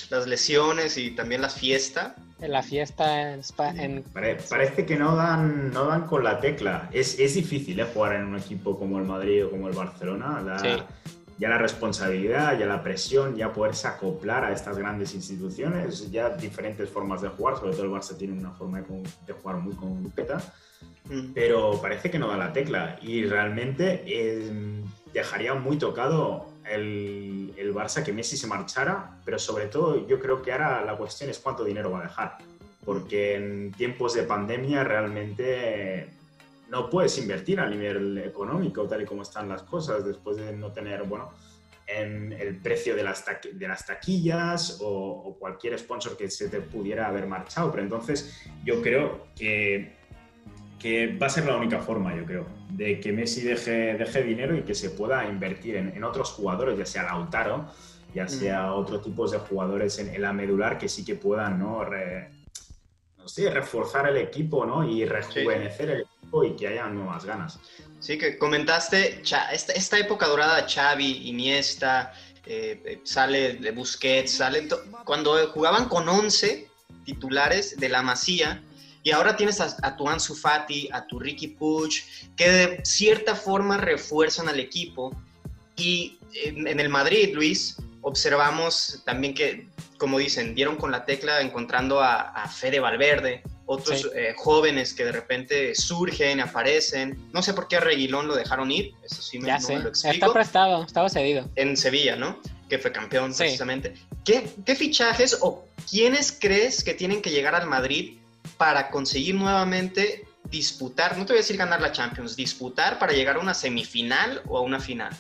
[0.10, 2.16] las lesiones y también la fiesta.
[2.40, 3.42] la fiesta en,
[3.80, 6.90] en- Pare- parece que no dan, no dan con la tecla.
[6.92, 7.86] Es, es difícil ¿eh?
[7.94, 10.42] jugar en un equipo como el Madrid o como el Barcelona.
[10.42, 10.84] La- Sí.
[11.38, 16.90] Ya la responsabilidad, ya la presión, ya poderse acoplar a estas grandes instituciones, ya diferentes
[16.90, 17.58] formas de jugar.
[17.58, 20.42] Sobre todo el Barça tiene una forma de, jugar muy concreta.
[21.06, 21.34] Mm.
[21.34, 24.82] pero parece que no da la tecla y realmente eh,
[25.14, 30.42] dejaría muy tocado el, el Barça que Messi se marchara, pero sobre todo yo creo
[30.42, 32.38] que ahora la cuestión es cuánto dinero va a dejar,
[32.86, 36.10] porque en tiempos de pandemia realmente
[36.74, 40.72] no puedes invertir a nivel económico tal y como están las cosas después de no
[40.72, 41.32] tener, bueno,
[41.86, 44.88] en el precio de las, de las taquillas o,
[45.28, 48.18] o cualquier sponsor que se te pudiera haber marchado, pero entonces
[48.66, 50.02] yo creo que
[50.80, 54.54] que va a ser la única forma, yo creo, de que Messi deje, deje dinero
[54.58, 57.68] y que se pueda invertir en, en otros jugadores, ya sea Lautaro,
[58.14, 61.86] ya sea otro tipo de jugadores en, en la medular que sí que puedan, ¿no?
[61.86, 62.28] Re-
[63.24, 64.88] no reforzar el equipo, ¿no?
[64.88, 67.60] Y rejuvenecer el equipo y que haya nuevas ganas.
[68.00, 72.14] Sí, que comentaste esta, esta época dorada, Xavi, Iniesta,
[72.46, 74.68] eh, eh, sale Busquets, sale
[75.06, 76.68] cuando jugaban con 11
[77.06, 78.62] titulares de la Masía
[79.04, 82.04] y ahora tienes a, a tu Ansu Fati, a tu Ricky Puig,
[82.36, 85.16] que de cierta forma refuerzan al equipo
[85.78, 89.68] y en, en el Madrid, Luis, observamos también que,
[90.04, 94.08] como dicen, dieron con la tecla encontrando a, a Fede Valverde, otros Sí.
[94.14, 97.18] eh, jóvenes que de repente surgen, aparecen.
[97.32, 99.78] No sé por qué a Reguilón lo dejaron ir, eso sí me, ya no sé,
[99.78, 100.34] me lo está explico.
[100.34, 101.50] prestado, estaba cedido.
[101.56, 102.38] En Sevilla, ¿no?
[102.68, 103.44] Que fue campeón Sí.
[103.44, 103.94] precisamente.
[104.26, 108.18] ¿Qué, ¿Qué fichajes o quiénes crees que tienen que llegar al Madrid
[108.58, 113.38] para conseguir nuevamente disputar, no te voy a decir ganar la Champions, disputar para llegar
[113.38, 115.16] a una semifinal o a una final?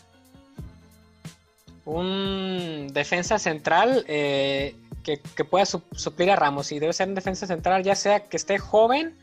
[1.85, 7.15] Un defensa central eh, que, que pueda su- suplir a Ramos y debe ser un
[7.15, 9.15] defensa central ya sea que esté joven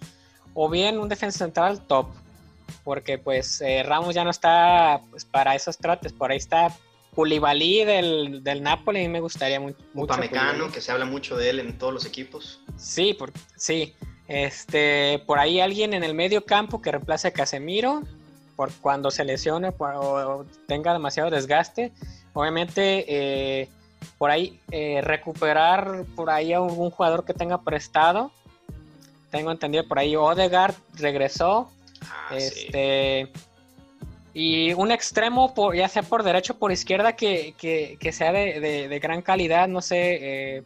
[0.55, 2.09] o bien un defensa central top.
[2.85, 6.75] Porque pues eh, Ramos ya no está pues, para esos trates, por ahí está
[7.15, 10.05] Koulibaly del, del Napoli, a mí me gustaría mu- mucho.
[10.05, 12.61] Upamecano, que se habla mucho de él en todos los equipos.
[12.77, 13.95] Sí, por, sí.
[14.29, 18.03] Este, por ahí alguien en el medio campo que reemplace a Casemiro
[18.55, 21.91] por cuando se lesione por- o, o tenga demasiado desgaste.
[22.33, 23.69] Obviamente, eh,
[24.19, 28.31] por ahí eh, recuperar por ahí a algún jugador que tenga prestado.
[29.31, 31.71] Tengo entendido por ahí Odegaard regresó.
[32.03, 32.37] Ah, sí.
[32.37, 33.33] este
[34.33, 38.31] y un extremo por, ya sea por derecho o por izquierda que, que- que sea
[38.33, 40.19] de, de- de gran calidad, no sé
[40.59, 40.63] eh,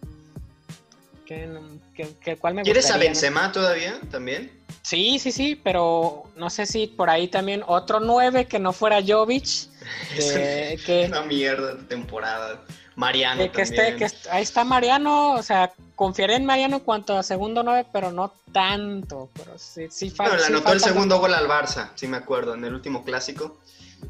[1.25, 1.49] ¿qué-
[1.95, 3.15] qué- qué- cuál me ¿Quieres a gustaría, no?
[3.15, 4.51] Benzema todavía también?
[4.85, 9.01] Sí, sí, sí, pero no sé si por ahí también otro 9 que no fuera
[9.05, 9.47] Jovic,
[10.15, 12.63] que, que, Una mierda de temporada.
[12.97, 13.85] Mariano que- que también.
[13.87, 17.63] esté, que est- ahí está Mariano, o sea, confiaré en Mariano en cuanto a segundo
[17.65, 21.35] 9, pero no tanto, pero sí, sí, fa- Bueno, le sí anotó el segundo gol
[21.35, 23.59] al Barça, sí me acuerdo, en el último clásico.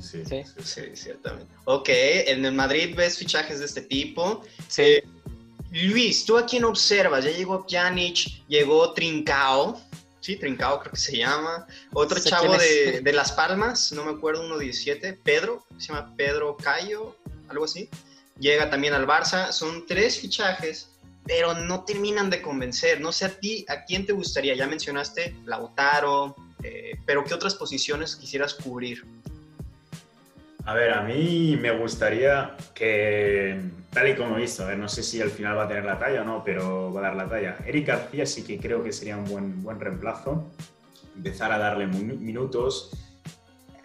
[0.01, 0.43] Sí, Sí.
[0.63, 1.47] Sí, ciertamente.
[1.67, 4.43] Ok, en el Madrid ves fichajes de este tipo.
[4.69, 4.83] Sí.
[4.83, 5.05] Eh,
[5.71, 7.25] Luis, ¿tú a quién observas?
[7.25, 9.81] Ya llegó Pjanic, llegó Trincao.
[10.25, 11.67] Sí, Trincao creo que se llama.
[11.93, 15.19] Otro chavo de, de Las Palmas, no me acuerdo, 1.17.
[15.23, 17.15] Pedro, se llama Pedro Cayo,
[17.49, 17.91] algo así.
[18.39, 19.53] Llega también al Barça.
[19.53, 20.89] Son tres fichajes,
[21.27, 23.03] pero no terminan de convencer.
[23.03, 24.55] No sé a ti, ¿a quién te gustaría?
[24.55, 29.05] Ya mencionaste Lautaro, eh, pero ¿qué otras posiciones quisieras cubrir?
[30.67, 35.21] A ver, a mí me gustaría que, tal y como he visto, no sé si
[35.21, 37.57] al final va a tener la talla o no, pero va a dar la talla.
[37.67, 40.51] Eric García sí que creo que sería un buen, buen reemplazo.
[41.17, 42.91] Empezar a darle minutos,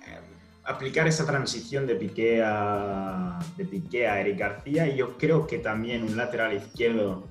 [0.07, 0.19] eh,
[0.63, 5.59] aplicar esa transición de Piqué, a, de Piqué a Eric García y yo creo que
[5.59, 7.27] también un lateral izquierdo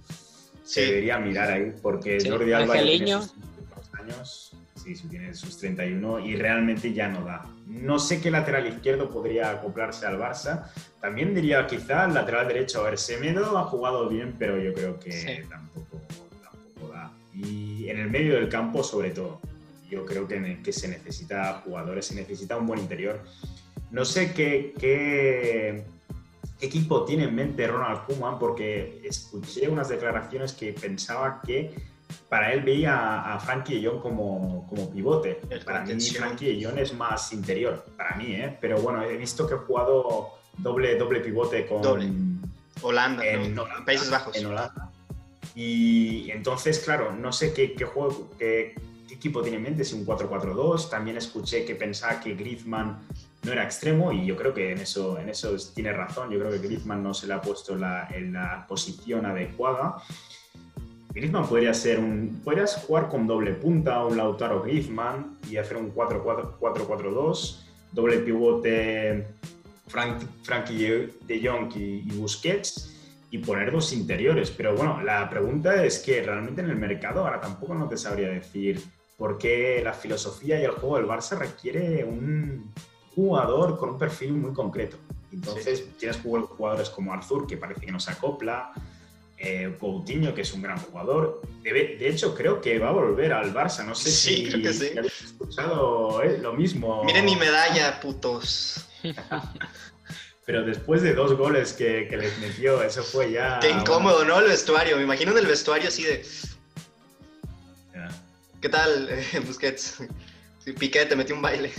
[0.62, 0.88] se Sí.
[0.90, 6.18] debería mirar ahí, porque Sí, Jordi Alba tiene sus 32 años, sí, tiene sus 31
[6.20, 7.46] y realmente ya no da.
[7.68, 10.70] No sé qué lateral izquierdo podría acoplarse al Barça.
[11.00, 12.80] También diría quizá el lateral derecho.
[12.80, 15.48] A ver, Semedo ha jugado bien, pero yo creo que Sí.
[15.48, 16.00] tampoco,
[16.42, 17.12] tampoco da.
[17.34, 19.40] Y en el medio del campo, sobre todo,
[19.90, 23.22] yo creo que se necesita jugadores, se necesita un buen interior.
[23.90, 25.84] No sé qué, qué,
[26.60, 31.72] equipo tiene en mente Ronald Koeman, porque escuché unas declaraciones que pensaba que
[32.28, 35.40] para él veía a Frankie de Jong como, como pivote.
[35.64, 38.56] para mí Frankie Jong es más interior, para mí, ¿eh?
[38.60, 42.38] Pero bueno, he visto que ha jugado doble, doble pivote con...
[42.80, 44.36] Holanda, en, Países Bajos.
[44.36, 44.90] En Holanda.
[45.54, 48.74] Y entonces, claro, no sé qué, qué juego, qué,
[49.10, 50.88] equipo tiene en mente, si un 4-4-2.
[50.88, 52.98] También escuché que pensaba que Griezmann
[53.42, 56.30] no era extremo y yo creo que en eso, en eso tiene razón.
[56.30, 59.96] Yo creo que Griezmann no se le ha puesto en la posición adecuada.
[61.12, 62.40] Griezmann podría ser un.
[62.44, 69.26] Podrías jugar con doble punta, un Lautaro Griezmann y hacer un 4-4-2, doble pivote
[69.86, 72.94] Frank, Frankie de Jong y, y Busquets
[73.30, 74.50] y poner dos interiores.
[74.50, 78.28] Pero bueno, la pregunta es que realmente en el mercado ahora tampoco no te sabría
[78.28, 78.82] decir
[79.16, 82.72] por qué la filosofía y el juego del Barça requiere un
[83.14, 84.96] jugador con un perfil muy concreto.
[85.32, 88.72] Entonces tienes jugadores como Arthur, que parece que no se acopla,
[89.38, 91.42] eh, Coutinho, que es un gran jugador.
[91.62, 93.84] De, hecho, creo que va a volver al Barça.
[93.84, 94.98] No sé sí, si, creo que sí.
[94.98, 97.04] habéis escuchado eh, lo mismo.
[97.04, 98.86] Miren mi medalla, putos.
[100.46, 103.60] Pero después de dos goles que, les metió, eso fue ya.
[103.60, 104.40] Qué incómodo, ¿no?
[104.40, 104.96] El vestuario.
[104.96, 106.24] Me imagino en el vestuario así de.
[108.60, 109.98] ¿Qué tal, eh, Busquets?
[110.78, 111.72] Piqué te metió un baile.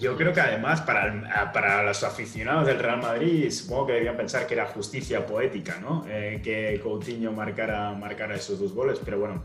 [0.00, 4.46] Yo creo que además para, para los aficionados del Real Madrid supongo que debían pensar
[4.46, 6.06] que era justicia poética, ¿no?
[6.08, 9.44] Eh, que Coutinho marcara, marcara esos dos goles, pero bueno,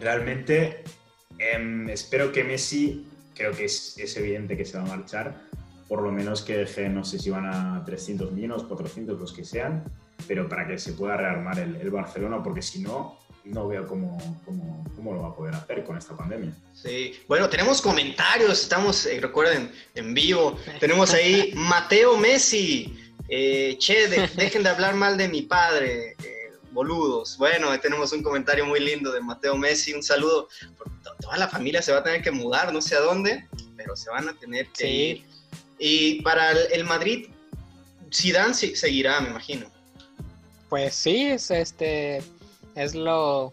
[0.00, 0.84] realmente
[1.38, 5.34] em, espero que Messi, creo que es, es, evidente que se va a marchar,
[5.86, 9.44] por lo menos que deje, no sé si van a 300 millones, 400, los que
[9.44, 9.84] sean,
[10.26, 14.16] pero para que se pueda rearmar el, el Barcelona, porque si no, no veo cómo,
[14.44, 16.52] cómo, cómo, lo va a poder hacer con esta pandemia.
[16.72, 20.58] Sí, bueno, tenemos comentarios, estamos, eh, recuerden, en vivo.
[20.80, 22.98] Tenemos ahí Mateo Messi.
[23.28, 27.36] Eh, che, dejen de hablar mal de mi padre, eh, boludos.
[27.36, 29.92] Bueno, tenemos un comentario muy lindo de Mateo Messi.
[29.92, 30.48] Un saludo.
[31.20, 34.10] Toda la familia se va a tener que mudar, no sé a dónde, pero se
[34.10, 35.24] van a tener que ir.
[35.78, 37.28] Y para el, Madrid,
[38.12, 39.70] Zidane seguirá, me imagino.
[40.68, 42.22] Pues sí, es este
[42.74, 43.50] es lo,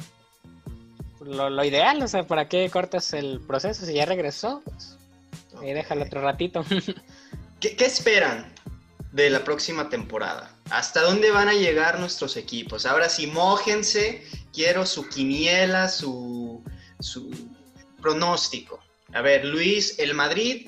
[1.21, 3.85] lo, ideal, o sea, ¿para qué cortas el proceso?
[3.85, 4.97] Si ya regresó, pues
[5.61, 6.63] ahí déjalo otro ratito.
[7.59, 8.51] ¿Qué, esperan
[9.11, 10.55] de la próxima temporada?
[10.71, 12.85] ¿Hasta dónde van a llegar nuestros equipos?
[12.85, 16.63] Ahora sí, mójense, quiero su quiniela, su,
[16.99, 17.29] su
[18.01, 18.79] pronóstico.
[19.13, 20.67] A ver, Luis, el Madrid,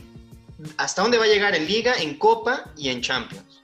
[0.78, 3.63] ¿hasta dónde va a llegar en Liga, en Copa y en Champions?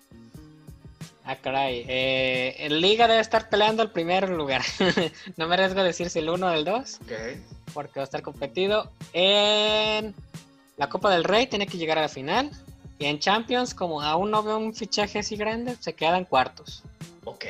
[1.29, 1.85] Ah, caray.
[1.87, 4.63] Eh, en Liga debe estar peleando el primer lugar.
[5.37, 6.99] no me arriesgo a decir si el 1 o el 2.
[7.71, 8.91] Porque va a estar competido.
[9.13, 10.15] En
[10.77, 12.49] la Copa del Rey tiene que llegar a la final.
[12.97, 16.81] Y en Champions, como aún no veo un fichaje así grande, se quedan cuartos.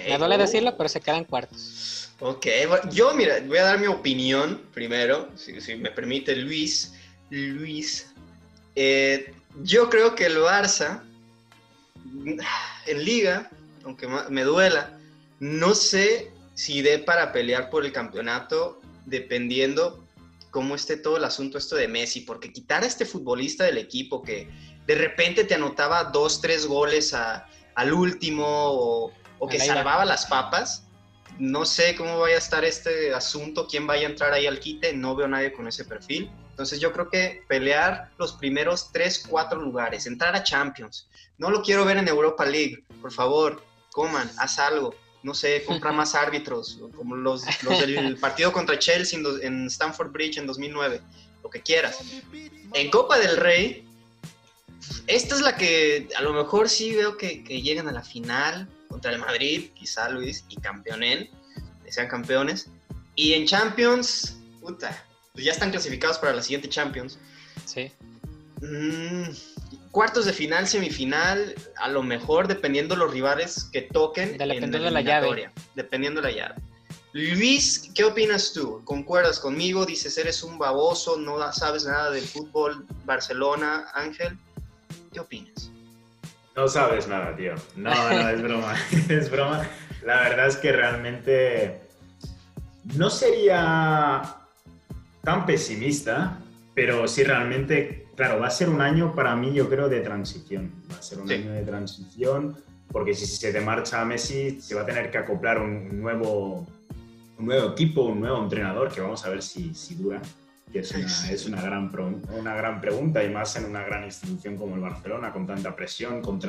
[0.09, 0.39] Me duele oh.
[0.39, 2.11] decirlo, pero se quedan cuartos.
[2.19, 2.47] Ok,
[2.91, 6.95] yo mira, voy a dar mi opinión primero, si, me permite Luis.
[7.29, 8.11] Luis,
[8.75, 11.01] eh, yo creo que el Barça
[12.85, 13.49] en liga
[13.89, 14.97] aunque me duela,
[15.39, 20.05] no sé si dé para pelear por el campeonato dependiendo
[20.51, 24.21] cómo esté todo el asunto esto de Messi, porque quitar a este futbolista del equipo
[24.21, 24.47] que
[24.85, 29.11] de repente te anotaba dos, tres goles al último o,
[29.49, 30.83] que salvaba las papas,
[31.39, 34.93] no sé cómo vaya a estar este asunto, quién vaya a entrar ahí al quite,
[34.93, 36.29] no veo a nadie con ese perfil.
[36.49, 41.07] Entonces yo creo que pelear los primeros tres, cuatro lugares, entrar a Champions.
[41.37, 45.91] No lo quiero ver en Europa League, por favor coman, haz algo, no sé, compra
[45.91, 51.01] más árbitros, como los, del partido contra Chelsea en, Stamford Bridge en 2009,
[51.43, 51.99] lo que quieras.
[52.73, 53.87] En Copa del Rey,
[55.07, 58.69] esta es la que a lo mejor sí veo que, que llegan a la final
[58.87, 61.29] contra el Madrid, quizá Luis, y campeonen,
[61.89, 62.69] sean campeones.
[63.15, 67.17] Y en Champions, puta, pues ya están clasificados para la siguiente Champions.
[67.65, 67.91] Sí.
[68.61, 69.29] Mm,
[69.91, 74.37] cuartos de final, semifinal, a lo mejor dependiendo los rivales que toquen.
[74.37, 75.49] Dependiendo en de la llave.
[75.75, 76.55] Dependiendo de la llave.
[77.13, 78.83] Luis, ¿qué opinas tú?
[78.83, 79.85] ¿Concuerdas conmigo?
[79.85, 84.37] Dices, eres un baboso, no sabes nada del fútbol Barcelona, Ángel.
[85.11, 85.71] ¿Qué opinas?
[86.55, 87.55] No sabes nada, tío.
[87.75, 88.75] No, no, es broma.
[89.09, 89.67] es broma.
[90.05, 91.81] La verdad es que realmente
[92.95, 94.35] no sería
[95.23, 96.37] tan pesimista,
[96.75, 100.73] pero sí realmente claro, va a ser un año para mí, yo creo, de transición.
[100.91, 102.57] Va a ser un año de transición,
[102.91, 106.67] porque si se te marcha Messi, se va a tener que acoplar un, nuevo,
[107.37, 110.21] un nuevo equipo, un nuevo entrenador, que vamos a ver si, si dura.
[110.69, 111.89] que es una, es una, gran,
[112.37, 116.21] una gran pregunta y más en una gran institución como el Barcelona, con tanta presión,
[116.21, 116.41] con,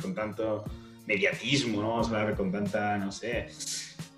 [0.00, 0.64] con tanto
[1.06, 1.90] mediatismo, ¿no?
[1.90, 3.48] Vamos a ver, con tanta, no sé.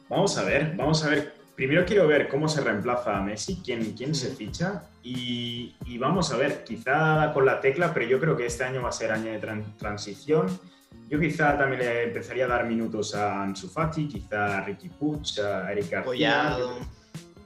[0.09, 1.40] Vamos a ver, vamos a ver.
[1.61, 6.33] Primero quiero ver cómo se reemplaza a Messi, quién, quién se ficha y, y vamos
[6.33, 9.13] a ver, quizá con la tecla, pero yo creo que este año va a ser
[9.13, 10.47] año de transición.
[11.11, 15.39] Yo quizá también le empezaría a dar minutos a Ansu Fati, quizá a Ricky Puig,
[15.39, 16.57] a Eric García.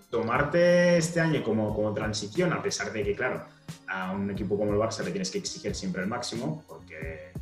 [0.08, 3.44] Tomarte este año como, como transición, a pesar de que, claro,
[3.88, 7.32] a un equipo como el Barça le tienes que exigir siempre el máximo, porque,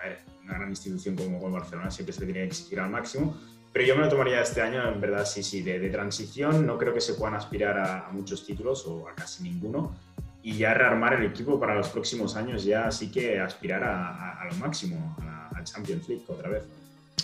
[0.00, 2.90] a ver, una gran institución como el Barcelona siempre se le tiene que exigir al
[2.90, 3.36] máximo,
[3.72, 6.66] pero yo me lo tomaría este año, en verdad, sí, sí, de, transición.
[6.66, 9.96] No creo que se puedan aspirar a, muchos títulos o a casi ninguno.
[10.42, 14.56] Y ya rearmar el equipo para los próximos años, ya sí que aspirar a, lo
[14.56, 16.62] máximo, a, Champions League otra vez.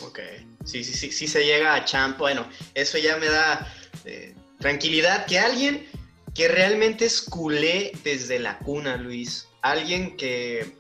[0.03, 0.19] Ok,
[0.63, 2.19] sí, sí, sí, sí se llega a Champ.
[2.19, 3.67] Bueno, eso ya me da
[4.05, 5.87] eh, tranquilidad que alguien
[6.35, 9.49] que realmente es culé desde la cuna, Luis.
[9.63, 10.77] Alguien que,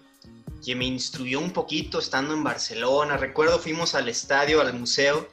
[0.62, 3.16] que me instruyó un poquito estando en Barcelona.
[3.16, 5.26] Recuerdo fuimos al estadio, al museo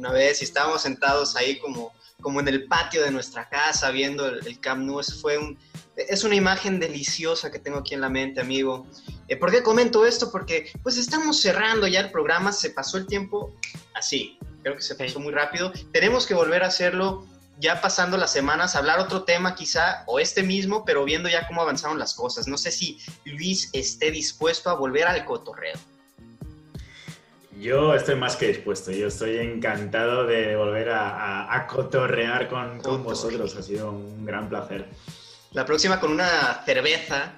[0.00, 4.26] una vez y estábamos sentados ahí como, como en el patio de nuestra casa viendo
[4.26, 5.02] el, Camp Nou.
[5.20, 5.58] fue un,
[5.96, 8.86] es una imagen deliciosa que tengo aquí en la mente, amigo.
[9.28, 10.32] Eh, ¿Por qué comento esto?
[10.32, 13.54] Porque pues estamos cerrando ya el programa, se pasó el tiempo
[13.94, 15.70] así, creo que se pasó muy rápido.
[15.92, 17.26] Tenemos que volver a hacerlo
[17.58, 21.60] ya pasando las semanas, hablar otro tema quizá, o este mismo, pero viendo ya cómo
[21.60, 22.48] avanzaron las cosas.
[22.48, 25.78] No sé si Luis esté dispuesto a volver al cotorreo.
[27.60, 33.54] Yo estoy más que dispuesto, yo estoy encantado de volver a, cotorrear con, con vosotros,
[33.54, 34.88] ha sido un gran placer.
[35.52, 37.34] La próxima con una cerveza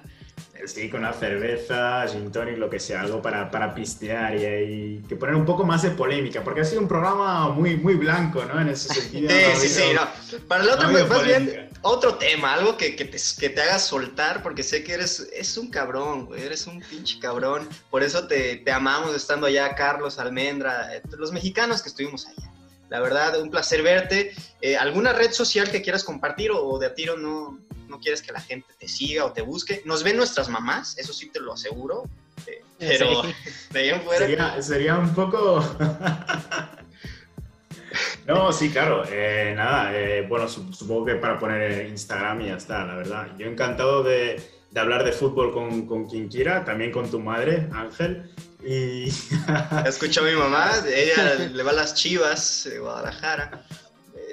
[0.65, 5.15] Sí, con una cerveza, gin tonic, lo que sea, algo para, para pistear y, que
[5.15, 8.61] poner un poco más de polémica, porque ha sido un programa muy, muy blanco, ¿no?
[8.61, 9.29] En ese sentido.
[9.29, 10.07] sí, sí, sí, no.
[10.47, 13.77] Para el otro, no más bien otro tema, algo que, que, te, que, te, haga
[13.77, 17.67] soltar, porque sé que eres es un cabrón, güey, eres un pinche cabrón.
[17.89, 22.53] Por eso te, te amamos estando allá, Carlos, Almendra, eh, los mexicanos que estuvimos allá.
[22.89, 24.33] La verdad, un placer verte.
[24.61, 27.59] Eh, ¿Alguna red social que quieras compartir o de a tiro no,
[27.93, 29.83] no quieres que la gente te siga o te busque.
[29.85, 32.05] Nos ven nuestras mamás, eso sí te lo aseguro.
[32.47, 33.21] Eh, pero
[34.61, 35.63] Sería, un poco...
[38.27, 39.03] no, sí, claro.
[39.07, 43.27] Eh, nada, eh, bueno, supongo que para poner Instagram y ya está, la verdad.
[43.37, 44.41] Yo encantado de,
[44.75, 48.33] hablar de fútbol con, con, quien quiera, también con tu madre, Ángel.
[48.65, 49.13] Y...
[49.85, 53.67] Escucha a mi mamá, ella le va a las chivas de Guadalajara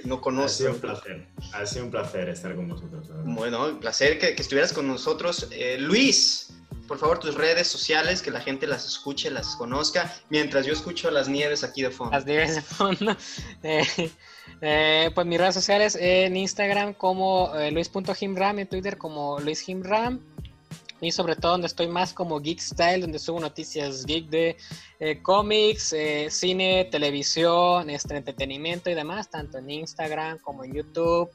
[0.05, 0.45] no conoce.
[0.45, 3.09] Ha sido un placer, ha sido un placer estar con vosotros.
[3.25, 5.49] Bueno, un placer que, estuvieras con nosotros.
[5.51, 6.53] Eh, Luis,
[6.87, 11.11] por favor, tus redes sociales, que la gente las escuche, las conozca, mientras yo escucho
[11.11, 12.13] las nieves aquí de fondo.
[12.13, 13.17] Las nieves de fondo.
[13.63, 14.11] Eh,
[14.63, 20.21] eh, pues mis redes sociales en Instagram como luis.himram, en Twitter como luishimram
[21.01, 24.57] y sobre todo donde estoy más como Geek Style, donde subo noticias geek de
[24.99, 31.31] eh, cómics, eh, cine, televisión, este, entretenimiento y demás, tanto en Instagram como en YouTube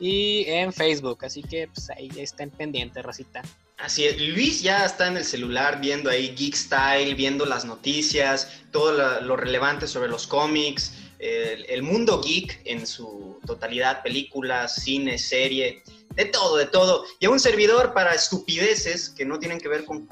[0.00, 1.24] y en Facebook.
[1.24, 3.42] Así que pues, ahí estén pendientes, Rosita.
[3.78, 8.62] Así es, Luis ya está en el celular viendo ahí Geek Style, viendo las noticias,
[8.72, 15.82] todo lo, relevante sobre los cómics, el mundo geek en su totalidad, películas, cine, serie
[16.16, 17.04] de todo, de todo.
[17.20, 20.08] Y a un servidor para estupideces que no tienen que ver con,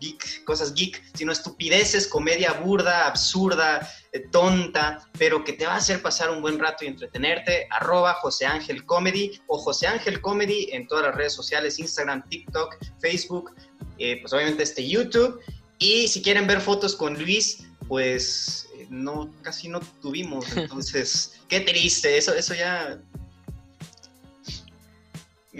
[0.00, 5.76] geek, cosas geek, sino estupideces, comedia burda, absurda, eh, tonta, pero que te va a
[5.76, 7.68] hacer pasar un buen rato y entretenerte.
[7.70, 12.76] Arroba José Ángel Comedy o José Ángel Comedy en todas las redes sociales, Instagram, TikTok,
[12.98, 13.54] Facebook,
[13.98, 15.38] eh, pues obviamente este YouTube.
[15.78, 20.46] Y si quieren ver fotos con Luis, pues eh, no, casi no tuvimos.
[20.56, 22.16] Entonces, qué triste.
[22.16, 22.98] Eso, eso ya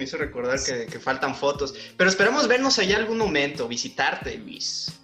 [0.01, 1.75] me hizo recordar que, faltan fotos.
[1.97, 4.99] Pero esperamos vernos allá algún momento, visitarte, Luis.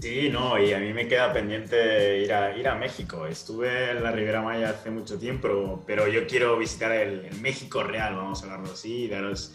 [0.00, 3.26] Sí, no, y a mí me queda pendiente ir a, ir a México.
[3.26, 8.16] Estuve en la Ribera Maya hace mucho tiempo, pero yo quiero visitar el, México real,
[8.16, 9.52] vamos a hablarlo así, daros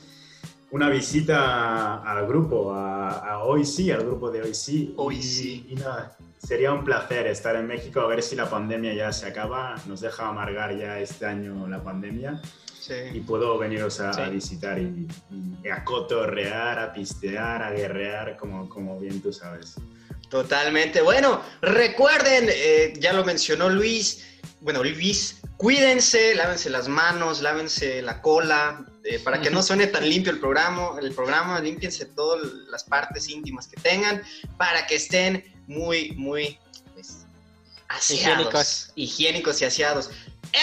[0.72, 4.94] una visita al grupo, a, Hoy Sí, al grupo de Hoy Sí.
[4.98, 5.66] Hoy Sí.
[5.70, 9.28] Y nada, sería un placer estar en México, a ver si la pandemia ya se
[9.28, 12.42] acaba, nos deja amargar ya este año la pandemia
[13.14, 15.08] y puedo veniros a, visitar y,
[15.72, 19.76] a cotorrear, a pistear, a guerrear, como, como bien tú sabes.
[20.30, 21.02] Totalmente.
[21.02, 24.26] Bueno, recuerden, eh, ya lo mencionó Luis,
[24.62, 30.08] bueno, Luis, cuídense, lávense las manos, lávense la cola, eh, para que no suene tan
[30.08, 34.22] limpio el programa, el programa, límpiense todas las partes íntimas que tengan,
[34.58, 36.60] para que estén muy, muy
[36.94, 37.26] pues,
[37.88, 38.92] aseados, higiénicos.
[38.96, 40.10] higiénicos y aseados.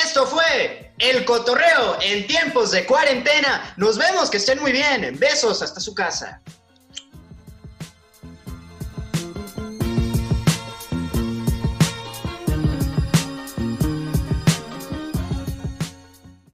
[0.05, 3.75] Esto fue el cotorreo en tiempos de cuarentena.
[3.77, 5.17] Nos vemos, que estén muy bien.
[5.19, 6.41] Besos hasta su casa.